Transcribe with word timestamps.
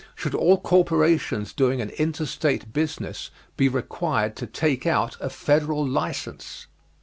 Should 0.15 0.33
all 0.33 0.59
corporations 0.59 1.53
doing 1.53 1.79
an 1.79 1.91
interstate 1.91 2.73
business 2.73 3.29
be 3.55 3.69
required 3.69 4.35
to 4.37 4.47
take 4.47 4.87
out 4.87 5.15
a 5.19 5.29
Federal 5.29 5.87
license? 5.87 6.65